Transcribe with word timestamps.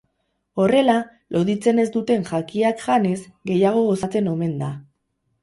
Horrela, 0.61 0.95
loditzen 1.35 1.81
ez 1.83 1.85
duten 1.97 2.25
jakiak 2.31 2.81
janez, 2.87 3.13
gehiago 3.53 3.85
gozatzen 3.93 4.33
omen 4.35 4.59
da. 4.65 4.73